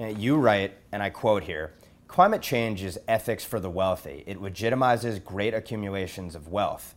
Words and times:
Eh, 0.00 0.14
you 0.16 0.38
write, 0.38 0.72
and 0.92 1.02
I 1.02 1.10
quote 1.10 1.42
here 1.42 1.74
climate 2.08 2.40
change 2.40 2.82
is 2.82 2.98
ethics 3.06 3.44
for 3.44 3.60
the 3.60 3.68
wealthy. 3.68 4.24
It 4.26 4.40
legitimizes 4.40 5.22
great 5.22 5.52
accumulations 5.52 6.34
of 6.34 6.48
wealth. 6.48 6.94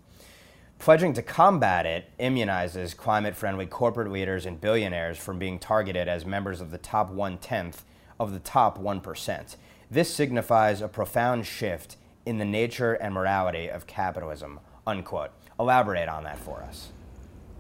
Pledging 0.80 1.12
to 1.14 1.22
combat 1.22 1.86
it 1.86 2.10
immunizes 2.18 2.96
climate 2.96 3.36
friendly 3.36 3.66
corporate 3.66 4.10
leaders 4.10 4.46
and 4.46 4.60
billionaires 4.60 5.18
from 5.18 5.38
being 5.38 5.60
targeted 5.60 6.08
as 6.08 6.26
members 6.26 6.62
of 6.62 6.72
the 6.72 6.78
top 6.78 7.10
one 7.12 7.38
tenth 7.38 7.84
of 8.18 8.32
the 8.32 8.40
top 8.40 8.80
1%. 8.82 9.56
This 9.92 10.14
signifies 10.16 10.82
a 10.82 10.88
profound 10.88 11.46
shift 11.46 11.98
in 12.26 12.38
the 12.38 12.46
nature 12.46 12.94
and 12.94 13.14
morality 13.14 13.68
of 13.68 13.86
capitalism. 13.86 14.62
Unquote. 14.88 15.32
Elaborate 15.60 16.08
on 16.08 16.24
that 16.24 16.40
for 16.40 16.62
us. 16.64 16.94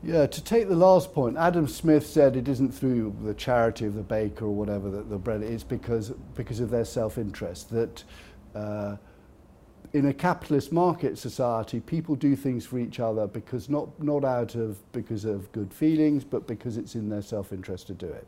Yeah, 0.05 0.25
to 0.27 0.43
take 0.43 0.67
the 0.67 0.75
last 0.75 1.13
point, 1.13 1.37
Adam 1.37 1.65
Smith 1.65 2.05
said 2.05 2.35
it 2.35 2.49
isn't 2.49 2.73
through 2.73 3.15
the 3.23 3.33
charity 3.33 3.85
of 3.85 3.93
the 3.95 4.01
baker 4.03 4.43
or 4.45 4.51
whatever 4.51 4.89
that 4.91 5.09
the 5.09 5.17
bread 5.17 5.41
is 5.41 5.63
because 5.63 6.09
because 6.35 6.59
of 6.59 6.69
their 6.69 6.83
self-interest 6.83 7.69
that 7.69 8.03
uh, 8.53 8.97
in 9.93 10.07
a 10.07 10.13
capitalist 10.13 10.73
market 10.73 11.17
society 11.17 11.79
people 11.79 12.15
do 12.15 12.35
things 12.35 12.65
for 12.65 12.79
each 12.79 12.99
other 12.99 13.27
because 13.27 13.69
not 13.69 13.87
not 14.03 14.25
out 14.25 14.55
of 14.55 14.77
because 14.91 15.23
of 15.23 15.49
good 15.53 15.73
feelings 15.73 16.25
but 16.25 16.47
because 16.47 16.75
it's 16.75 16.95
in 16.95 17.07
their 17.07 17.21
self-interest 17.21 17.87
to 17.87 17.93
do 17.93 18.07
it. 18.07 18.27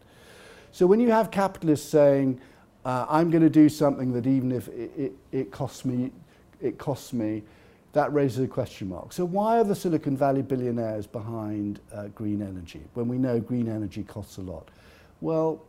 So 0.72 0.88
when 0.88 1.02
you 1.02 1.12
have 1.12 1.30
capitalists 1.30 1.90
saying 1.90 2.40
uh, 2.86 3.06
I'm 3.10 3.30
going 3.30 3.44
to 3.44 3.50
do 3.50 3.68
something 3.68 4.14
that 4.14 4.28
even 4.28 4.54
if 4.54 4.70
it, 4.70 4.92
it, 4.96 5.14
it 5.34 5.52
costs 5.52 5.84
me 5.84 6.14
it 6.62 6.78
costs 6.78 7.12
me 7.12 7.44
that 7.96 8.14
raises 8.14 8.44
a 8.44 8.48
question 8.48 8.90
mark. 8.90 9.14
So 9.14 9.24
why 9.24 9.58
are 9.58 9.64
the 9.64 9.74
Silicon 9.74 10.18
Valley 10.18 10.42
billionaires 10.42 11.08
behind 11.08 11.80
uh, 11.94 12.10
green 12.10 12.42
energy 12.42 12.82
when 12.94 13.08
we 13.08 13.18
know 13.18 13.40
green 13.40 13.70
energy 13.70 14.04
costs 14.04 14.36
a 14.38 14.42
lot? 14.42 14.68
Well, 15.22 15.64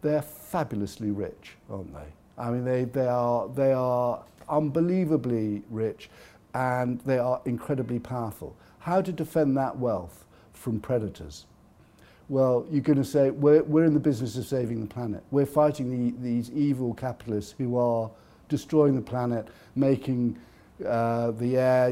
they're 0.00 0.22
fabulously 0.22 1.10
rich, 1.10 1.56
aren't 1.68 1.92
they? 1.94 2.06
I 2.38 2.50
mean, 2.50 2.64
they, 2.64 2.84
they, 2.84 3.06
are, 3.06 3.46
they 3.50 3.74
are 3.74 4.22
unbelievably 4.48 5.62
rich 5.68 6.08
and 6.54 6.98
they 7.02 7.18
are 7.18 7.42
incredibly 7.44 7.98
powerful. 7.98 8.56
How 8.78 9.02
to 9.02 9.12
defend 9.12 9.54
that 9.58 9.76
wealth 9.78 10.24
from 10.54 10.80
predators? 10.80 11.44
Well, 12.30 12.66
you're 12.70 12.80
going 12.80 12.96
to 12.96 13.04
say, 13.04 13.28
we're, 13.32 13.62
we're 13.64 13.84
in 13.84 13.92
the 13.92 14.00
business 14.00 14.38
of 14.38 14.46
saving 14.46 14.80
the 14.80 14.86
planet. 14.86 15.22
We're 15.30 15.44
fighting 15.44 15.90
the, 15.90 16.16
these 16.26 16.50
evil 16.52 16.94
capitalists 16.94 17.54
who 17.58 17.76
are 17.76 18.10
destroying 18.48 18.94
the 18.94 19.02
planet, 19.02 19.46
making 19.76 20.38
uh, 20.86 21.32
the 21.32 21.56
air 21.58 21.90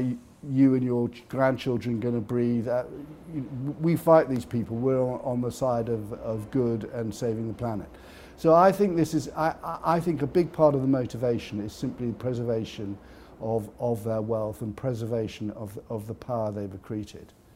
you 0.51 0.73
and 0.75 0.83
your 0.83 1.09
grandchildren 1.27 1.99
going 1.99 2.15
to 2.15 2.21
breathe. 2.21 2.67
Uh, 2.67 2.85
we 3.81 3.95
fight 3.95 4.29
these 4.29 4.45
people. 4.45 4.77
We're 4.77 5.01
on, 5.03 5.19
on 5.23 5.41
the 5.41 5.51
side 5.51 5.89
of, 5.89 6.13
of 6.13 6.49
good 6.49 6.85
and 6.93 7.13
saving 7.13 7.47
the 7.49 7.53
planet. 7.53 7.89
So 8.37 8.53
I 8.53 8.71
think 8.71 8.95
this 8.95 9.13
is, 9.13 9.29
I, 9.35 9.53
I 9.83 9.99
think 9.99 10.21
a 10.21 10.27
big 10.27 10.51
part 10.53 10.75
of 10.75 10.81
the 10.81 10.87
motivation 10.87 11.59
is 11.59 11.73
simply 11.73 12.13
preservation 12.13 12.97
of, 13.41 13.69
of 13.79 14.01
their 14.05 14.21
wealth 14.21 14.61
and 14.61 14.75
preservation 14.75 15.49
of, 15.51 15.77
of 15.89 16.07
the 16.07 16.13
power 16.13 16.51
they've 16.51 16.69
accreted. 16.73 17.29